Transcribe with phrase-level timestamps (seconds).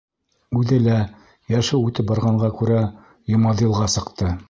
[0.61, 0.95] Үҙе лә
[1.53, 2.83] йәше үтеп барғанға күрә
[3.37, 4.37] Йомаҙилға сыҡты.